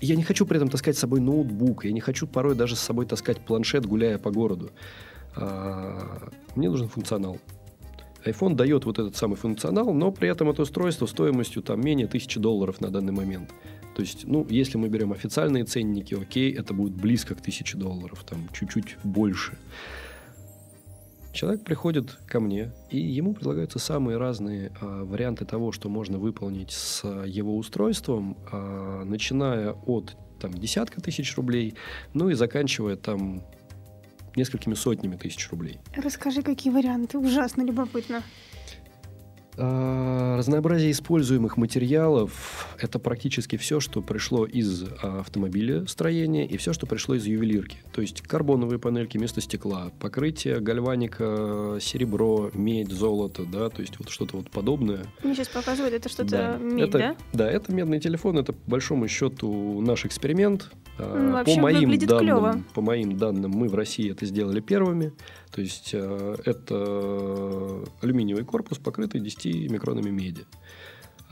[0.00, 2.76] И я не хочу при этом таскать с собой ноутбук, я не хочу порой даже
[2.76, 4.70] с собой таскать планшет, гуляя по городу.
[5.36, 7.38] А, Мне нужен функционал.
[8.24, 12.38] iPhone дает вот этот самый функционал, но при этом это устройство стоимостью там менее тысячи
[12.38, 13.50] долларов на данный момент.
[13.94, 18.24] То есть, ну, если мы берем официальные ценники, окей, это будет близко к тысяче долларов,
[18.28, 19.58] там чуть-чуть больше.
[21.32, 26.72] Человек приходит ко мне, и ему предлагаются самые разные а, варианты того, что можно выполнить
[26.72, 31.74] с а, его устройством, а, начиная от там, десятка тысяч рублей,
[32.14, 33.44] ну и заканчивая там
[34.36, 35.78] несколькими сотнями тысяч рублей.
[35.96, 37.18] Расскажи, какие варианты.
[37.18, 38.22] Ужасно любопытно.
[39.56, 46.72] А, Разнообразие используемых материалов– это практически все, что пришло из а, автомобиля строения и все,
[46.72, 47.78] что пришло из ювелирки.
[47.92, 54.08] То есть карбоновые панельки вместо стекла, покрытие гальваника, серебро, медь, золото, да, то есть вот
[54.08, 55.04] что-то вот подобное.
[55.22, 56.56] Мне сейчас показывают, это что-то Да.
[56.58, 57.16] медь, это, да?
[57.32, 60.70] Да, это медный телефон, это по большому счету наш эксперимент.
[60.98, 62.62] А, М, вообще по моим данным, клёво.
[62.74, 65.12] по моим данным, мы в России это сделали первыми.
[65.50, 70.44] То есть э, это алюминиевый корпус, покрытый 10 микронами меди.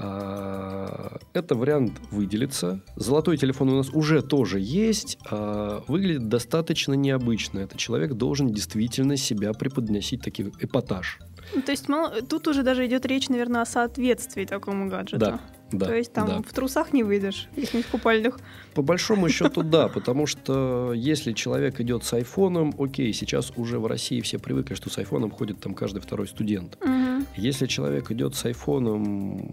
[0.00, 2.80] А, Это вариант выделиться.
[2.96, 5.18] Золотой телефон у нас уже тоже есть.
[5.30, 7.58] а, Выглядит достаточно необычно.
[7.60, 11.18] Это человек должен действительно себя преподносить такой эпатаж.
[11.54, 15.18] Ну, То есть мало- тут уже даже идет речь, наверное, о соответствии такому гаджету.
[15.18, 15.40] Да.
[15.70, 16.42] Да, То есть там да.
[16.42, 18.38] в трусах не выйдешь, в их купальных.
[18.74, 23.86] По большому счету, да, потому что если человек идет с айфоном, окей, сейчас уже в
[23.86, 26.78] России все привыкли, что с айфоном ходит там каждый второй студент.
[26.82, 27.26] Мгм.
[27.36, 29.52] Если человек идет с айфоном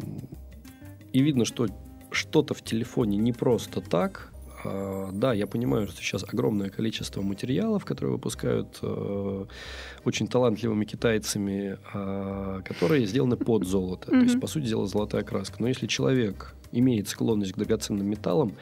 [1.12, 1.68] и видно, что
[2.12, 4.32] что-то в телефоне не просто так,
[5.12, 9.46] да, я понимаю, что сейчас огромное количество материалов, которые выпускают э,
[10.04, 14.12] очень талантливыми китайцами, а, которые сделаны под золото.
[14.12, 15.58] То есть, по сути дела, золотая краска.
[15.60, 18.54] Но если человек имеет склонность к драгоценным металлам,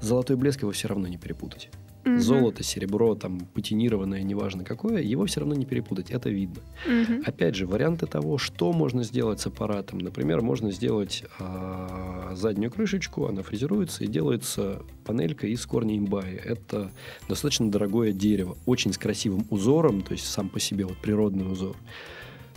[0.00, 1.70] золотой блеск его все равно не перепутать.
[2.06, 2.20] Мгм.
[2.20, 6.62] Золото, серебро, там, патинированное, неважно какое, его все равно не перепутать, это видно.
[6.86, 7.22] Мгм.
[7.26, 9.98] Опять же, варианты того, что можно сделать с аппаратом.
[9.98, 16.36] Например, можно сделать а, заднюю крышечку, она фрезеруется и делается панелька из корня имбая.
[16.36, 16.92] Это
[17.28, 21.76] достаточно дорогое дерево, очень с красивым узором, то есть сам по себе вот природный узор.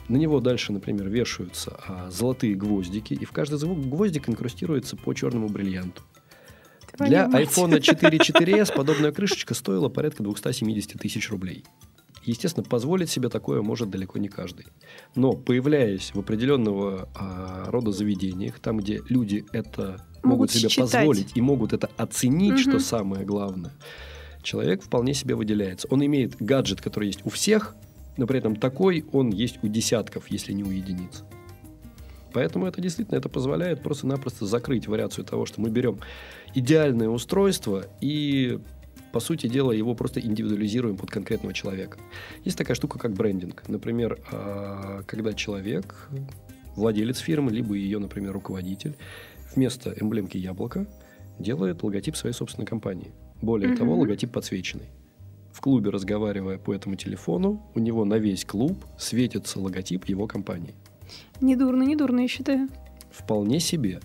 [0.09, 5.13] На него дальше, например, вешаются а, золотые гвоздики, и в каждый звук гвоздик инкрустируется по
[5.15, 6.03] черному бриллианту.
[6.99, 11.63] Для iPhone 4 4s подобная крышечка стоила порядка 270 тысяч рублей.
[12.25, 14.67] Естественно, позволить себе такое может далеко не каждый.
[15.15, 20.91] Но появляясь в определенного а, рода заведениях, там, где люди это могут, Могут себе считать.
[20.91, 22.79] позволить и могут это оценить, что Мгм.
[22.81, 23.71] самое главное,
[24.43, 25.88] человек вполне себе выделяется.
[25.89, 27.75] Он имеет гаджет, который есть у всех,
[28.17, 31.23] но при этом такой он есть у десятков, если не у единиц.
[32.33, 35.99] Поэтому это действительно это позволяет просто-напросто закрыть вариацию того, что мы берем
[36.53, 38.59] идеальное устройство и,
[39.11, 41.97] по сути дела, его просто индивидуализируем под конкретного человека.
[42.45, 43.63] Есть такая штука, как брендинг.
[43.67, 46.09] Например, а, когда человек,
[46.75, 48.95] владелец фирмы, либо ее, например, руководитель,
[49.55, 50.85] вместо эмблемки яблока
[51.39, 53.11] делает логотип своей собственной компании.
[53.41, 53.77] Более Мгм.
[53.77, 54.89] того, логотип подсвеченный.
[55.51, 60.75] В клубе, разговаривая по этому телефону, у него на весь клуб светится логотип его компании.
[61.41, 62.69] Недурно, недурно, я считаю.
[63.11, 63.99] Вполне себе.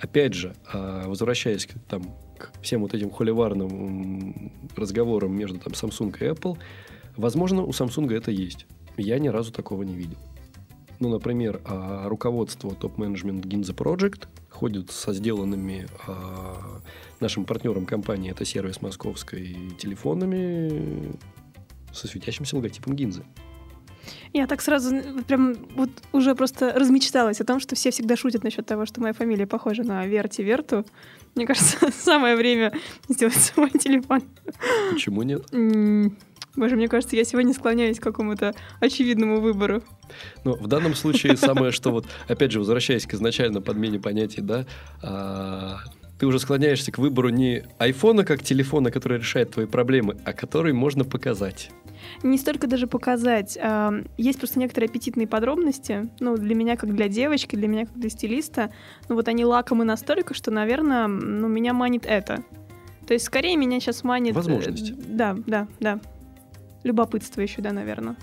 [0.00, 2.02] Опять же, а, возвращаясь к, там,
[2.38, 6.58] к всем вот этим холиварным разговорам между там, Samsung и Apple,
[7.16, 8.66] возможно, у Samsung это есть.
[8.96, 10.18] Я ни разу такого не видел.
[11.00, 16.80] Ну, например, а, руководство топ-менеджмент Ginza Project ходит со сделанными а,
[17.20, 21.12] нашим партнером компании, это сервис московской, телефонами
[21.92, 23.24] со светящимся логотипом Гинзы.
[24.34, 24.96] Я так сразу
[25.28, 29.12] прям вот уже просто размечталась о том, что все всегда шутят насчет того, что моя
[29.12, 30.84] фамилия похожа на Верти Верту.
[31.36, 32.72] Мне кажется, самое время
[33.08, 34.22] сделать свой телефон.
[34.92, 35.46] Почему нет?
[36.56, 39.84] Боже, мне кажется, я сегодня склоняюсь к какому-то очевидному выбору.
[40.42, 44.66] Но в данном случае самое, что вот, опять же, возвращаясь к изначально подмене понятий, да,
[45.00, 45.78] а,
[46.18, 50.72] ты уже склоняешься к выбору не айфона как телефона, который решает твои проблемы, а который
[50.72, 51.70] можно показать.
[52.22, 53.58] Не столько даже показать.
[53.60, 56.08] а, Есть просто некоторые аппетитные подробности.
[56.20, 58.70] Ну, для меня, как для девочки, для меня, как для стилиста.
[59.08, 62.44] Ну, вот они лакомы настолько, что, наверное, ну, меня манит это.
[63.06, 64.32] То есть, скорее, меня сейчас манит...
[64.32, 64.94] э, Возможность.
[65.16, 66.00] Да, да, да.
[66.84, 68.16] Любопытство еще, да, наверное.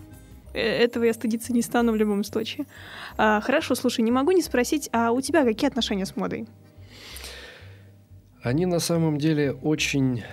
[0.53, 2.67] Этого я стыдиться не стану в любом случае.
[3.17, 6.47] А, хорошо, слушай, не могу не спросить, а у тебя какие отношения с модой?
[8.43, 10.23] Они на самом деле очень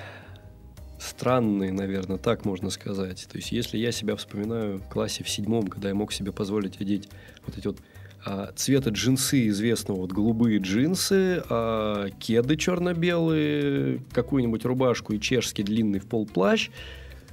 [0.99, 3.29] странные, наверное, так можно сказать.
[3.31, 6.81] То есть, если я себя вспоминаю в классе в седьмом, когда я мог себе позволить
[6.81, 7.09] одеть
[7.47, 7.79] вот эти вот
[8.25, 15.99] а, цвета джинсы известного, вот голубые джинсы, а, кеды черно-белые, какую-нибудь рубашку и чешский длинный
[15.99, 16.71] в пол плащ,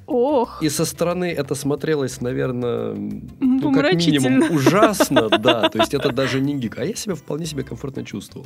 [0.08, 5.70] Ох, И со стороны это смотрелось, наверное, ну, как минимум ужасно, да.
[5.70, 6.78] То есть это даже не гик.
[6.78, 8.46] А я себя вполне себе комфортно чувствовал.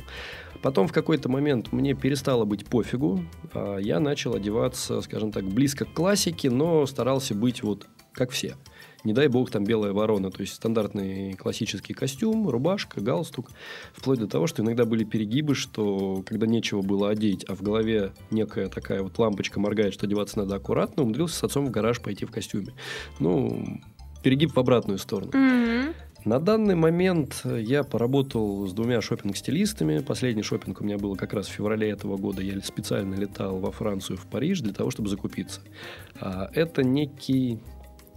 [0.62, 3.22] Потом в какой-то момент мне перестало быть пофигу.
[3.52, 8.56] а Я начал одеваться, скажем так, близко к классике, но старался быть вот как все.
[9.04, 13.50] Не дай бог там белая ворона, то есть стандартный классический костюм, рубашка, галстук.
[13.94, 18.12] Вплоть до того, что иногда были перегибы, что когда нечего было одеть, а в голове
[18.30, 22.26] некая такая вот лампочка моргает, что одеваться надо аккуратно, умудрился с отцом в гараж пойти
[22.26, 22.74] в костюме.
[23.18, 23.80] Ну,
[24.22, 25.32] перегиб в обратную сторону.
[25.34, 25.94] М.
[26.26, 30.00] На данный момент я поработал с двумя шопинг-стилистами.
[30.00, 32.42] Последний шопинг у меня был как раз в феврале этого года.
[32.42, 35.62] Я специально летал во Францию, в Париж для того, чтобы закупиться.
[36.20, 37.60] А, Это некий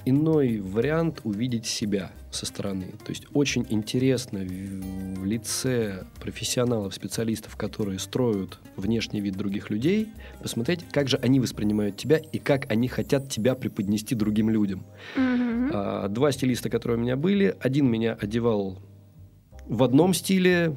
[0.05, 2.93] иной вариант увидеть себя со стороны.
[3.05, 10.09] То есть очень интересно в лице профессионалов, специалистов, которые строят внешний вид других людей,
[10.41, 14.83] посмотреть, как же они воспринимают тебя и как они хотят тебя преподнести другим людям.
[15.15, 15.69] Мгм.
[15.73, 18.79] А, Два стилиста, которые у меня были, один меня одевал
[19.67, 20.75] в одном стиле,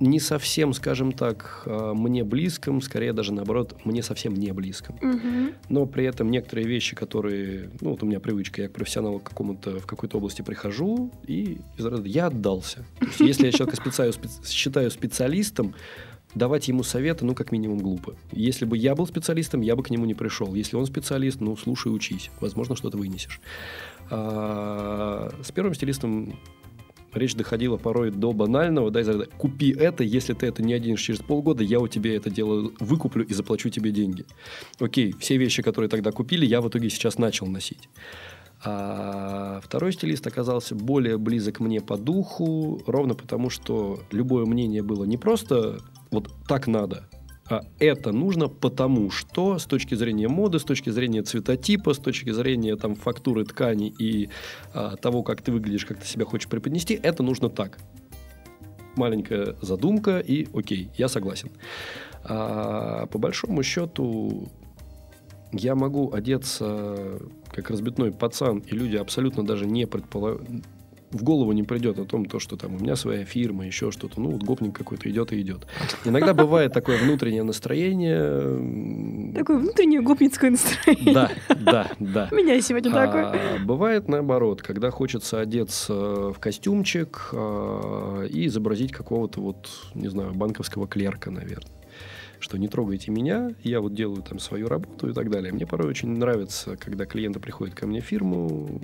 [0.00, 4.96] не совсем, скажем так, э, мне близком, скорее даже наоборот, мне совсем не близком.
[5.00, 5.52] Мгм.
[5.68, 9.24] Но при этом некоторые вещи, которые, ну вот у меня привычка, я к профессионалу к
[9.24, 12.84] какому-то в какой-то области прихожу и из разряда я отдался.
[13.00, 15.74] Есть, если я человека специаю- спе- считаю специалистом,
[16.34, 18.16] давать ему советы, ну, как минимум, глупо.
[18.32, 20.52] Если бы я был специалистом, я бы к нему не пришел.
[20.54, 22.30] Если он специалист, ну, слушай, учись.
[22.40, 23.40] Возможно, что-то вынесешь.
[24.10, 26.36] А, с первым стилистом
[27.14, 31.00] речь доходила порой до банального, да, из разряда, купи это, если ты это не оденешь
[31.00, 34.24] через полгода, я у тебя это дело выкуплю и заплачу тебе деньги.
[34.78, 37.88] Окей, все вещи, которые тогда купили, я в итоге сейчас начал носить.
[38.66, 45.04] А второй стилист оказался более близок мне по духу, ровно потому, что любое мнение было
[45.04, 47.08] не просто вот так надо,
[47.78, 52.76] это нужно потому, что с точки зрения моды, с точки зрения цветотипа, с точки зрения
[52.76, 54.30] там фактуры ткани и
[54.72, 57.78] а, того, как ты выглядишь, как ты себя хочешь преподнести, это нужно так.
[58.96, 61.50] Маленькая задумка и окей, я согласен.
[62.22, 64.48] А, по большому счету
[65.52, 67.20] я могу одеться
[67.52, 70.48] как разбитной пацан, и люди абсолютно даже не предполагают,
[71.14, 74.20] в голову не придет о том, то, что там у меня своя фирма, еще что-то.
[74.20, 75.66] Ну, вот гопник какой-то идет и идет.
[76.04, 79.32] Иногда бывает такое внутреннее настроение.
[79.34, 81.14] Такое внутреннее гопницкое настроение.
[81.14, 82.28] Да, да, да.
[82.30, 83.24] У меня сегодня такое.
[83.26, 90.34] А, бывает наоборот, когда хочется одеться в костюмчик а, и изобразить какого-то вот, не знаю,
[90.34, 91.70] банковского клерка, наверное.
[92.44, 95.50] Что не трогайте меня, я вот делаю там свою работу и так далее.
[95.50, 98.82] Мне порой очень нравится, когда клиенты приходят ко мне в фирму,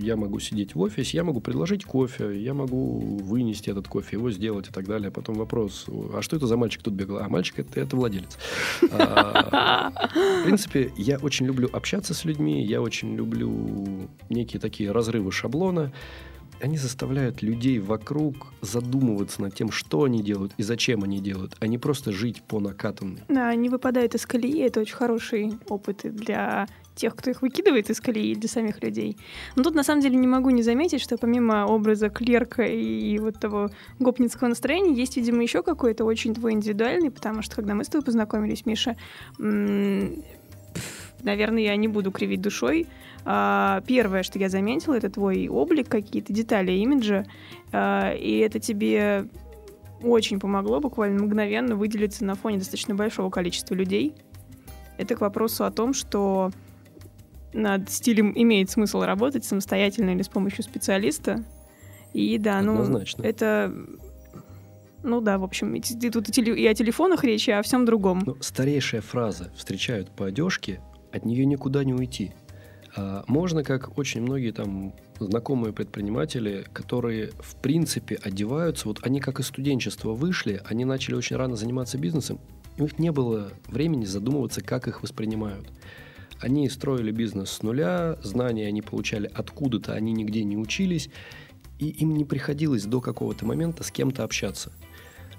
[0.00, 4.30] я могу сидеть в офисе, я могу предложить кофе, я могу вынести этот кофе, его
[4.30, 5.10] сделать и так далее.
[5.10, 5.84] Потом вопрос,
[6.14, 7.18] а что это за мальчик тут бегал?
[7.18, 8.38] А мальчик это, это владелец.
[8.90, 15.32] А, в принципе, я очень люблю общаться с людьми, я очень люблю некие такие разрывы
[15.32, 15.92] шаблона.
[16.60, 21.66] Они заставляют людей вокруг задумываться над тем, что они делают и зачем они делают, а
[21.66, 23.22] не просто жить по накатанной.
[23.28, 24.60] Да, они выпадают из колеи.
[24.62, 29.18] Это очень хороший опыт для тех, кто их выкидывает из колеи, для самих людей.
[29.54, 33.38] Но тут, на самом деле, не могу не заметить, что помимо образа клерка и вот
[33.38, 37.88] того гопницкого настроения, есть, видимо, еще какой-то очень твой индивидуальный, потому что, когда мы с
[37.88, 38.96] тобой познакомились, Миша,
[41.22, 42.86] наверное, я не буду кривить душой,
[43.26, 47.24] Первое, что я заметила, это твой облик, какие-то детали имиджа,
[47.72, 49.26] а, и это тебе
[50.00, 54.14] очень помогло буквально мгновенно выделиться на фоне достаточно большого количества людей.
[54.96, 56.52] Это к вопросу о том, что
[57.52, 61.44] над стилем имеет смысл работать самостоятельно или с помощью специалиста.
[62.12, 63.22] И да, ну, Однозначно.
[63.24, 63.74] это...
[65.02, 67.62] Ну да, в общем, и т- тут и, теле- и о телефонах речи, и о
[67.62, 68.22] всем другом.
[68.24, 70.80] Ну, старейшая фраза «встречают по одежке»,
[71.12, 72.32] от нее никуда не уйти.
[72.96, 79.38] А, можно, как очень многие там знакомые предприниматели, которые в принципе одеваются, вот они как
[79.40, 82.40] из студенчества вышли, они начали очень рано заниматься бизнесом,
[82.78, 85.68] у них не было времени задумываться, как их воспринимают.
[86.40, 91.08] Они строили бизнес с нуля, знания они получали откуда-то, они нигде не учились,
[91.78, 94.72] и им не приходилось до какого-то момента с кем-то общаться.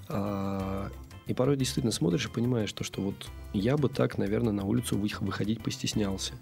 [0.08, 0.90] А,
[1.26, 4.96] И порой действительно смотришь и понимаешь, то, что вот я бы так, наверное, на улицу
[4.96, 6.32] вы- выходить постеснялся.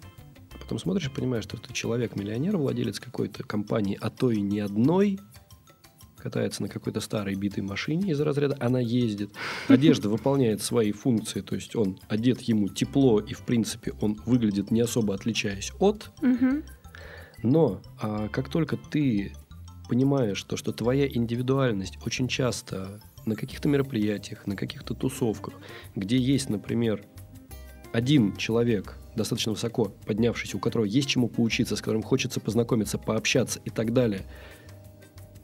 [0.67, 5.21] Потом смотришь и понимаешь, что ты человек-миллионер, владелец какой-то компании, а то и не одной,
[6.19, 9.31] катается на какой-то старой битой машине из разряда, она ездит,
[9.69, 14.73] одежда выполняет свои функции, то есть он одет ему тепло, и в принципе он выглядит
[14.73, 16.11] не особо отличаясь от,
[17.45, 19.35] но а, как только ты
[19.89, 25.55] понимаешь то, что твоя индивидуальность очень часто на каких-то мероприятиях, на каких-то тусовках,
[25.95, 27.05] где есть, например,
[27.93, 33.61] один человек, достаточно высоко поднявшийся, у которого есть чему поучиться, с которым хочется познакомиться, пообщаться
[33.65, 34.23] и так далее,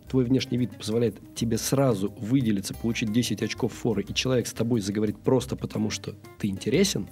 [0.09, 4.83] твой внешний вид позволяет тебе сразу выделиться, получить 10 очков форы, и человек с тобой
[4.83, 7.09] заговорит просто потому, что ты интересен,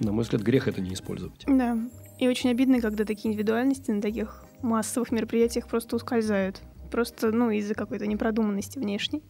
[0.00, 1.44] на мой взгляд, грех это не использовать.
[1.46, 1.78] Да.
[2.18, 6.60] И очень обидно, когда такие индивидуальности на таких массовых мероприятиях просто ускользают.
[6.90, 9.22] Просто, ну, из-за какой-то непродуманности внешней.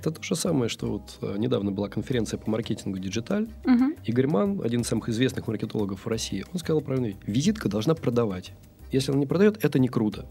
[0.00, 3.48] Это то же самое, что вот э, недавно была конференция по маркетингу «Digital».
[3.64, 3.94] Мгм.
[4.04, 8.52] Игорь Ман, один из самых известных маркетологов в России, он сказал правильно, визитка должна продавать.
[8.92, 10.26] Если она не продает, это не круто.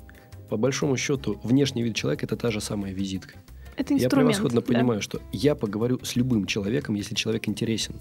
[0.50, 3.36] По большому счету, внешний вид человека– это та же самая визитка.
[3.76, 4.12] Это Я инструмент.
[4.12, 4.68] превосходно да.
[4.68, 7.96] понимаю, что я поговорю с любым человеком, если человек интересен.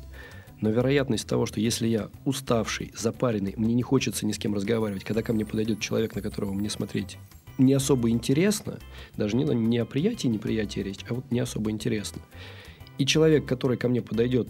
[0.61, 5.03] Но вероятность того, что если я уставший, запаренный, мне не хочется ни с кем разговаривать,
[5.03, 7.19] когда ко мне подойдет человек, на которого мне смотреть
[7.59, 8.79] не особо интересно,
[9.17, 12.23] даже не, не о приятии, неприятии речь, а вот не особо интересно.
[12.99, 14.49] И человек, который ко мне подойдет,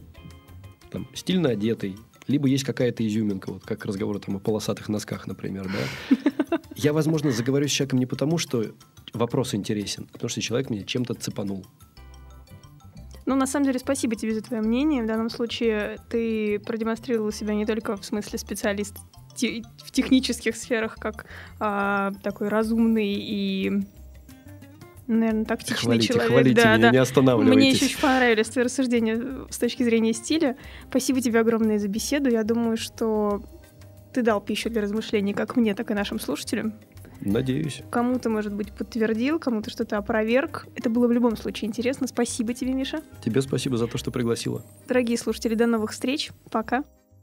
[0.90, 1.96] там, стильно одетый,
[2.28, 7.30] либо есть какая-то изюминка, вот как разговоры там о полосатых носках, например, да, я, возможно,
[7.30, 8.72] заговорю с человеком не потому, что
[9.12, 11.66] вопрос интересен, а потому что человек меня чем-то цепанул.
[13.24, 15.02] Ну, на самом деле, спасибо тебе за твое мнение.
[15.02, 18.96] В данном случае ты продемонстрировал себя не только в смысле специалист
[19.34, 21.26] в технических сферах, как
[21.58, 23.82] а, такой разумный и
[25.06, 26.30] наверное, тактичный хвалите, человек.
[26.30, 26.90] Хвалите да, меня, да.
[26.90, 27.56] не останавливайтесь.
[27.56, 30.56] Мне еще очень понравились твои рассуждения с точки зрения стиля.
[30.88, 32.30] Спасибо тебе огромное за беседу.
[32.30, 33.42] Я думаю, что
[34.12, 36.74] ты дал пищу для размышлений как мне, так и нашим слушателям.
[37.24, 37.82] Надеюсь.
[37.90, 40.66] Кому-то, может быть, подтвердил, кому-то что-то опроверг.
[40.74, 42.08] Это было в любом случае интересно.
[42.08, 43.00] Спасибо тебе, Миша.
[43.24, 44.64] Тебе спасибо за то, что пригласила.
[44.88, 46.32] Дорогие слушатели, до новых встреч.
[46.50, 46.82] Пока.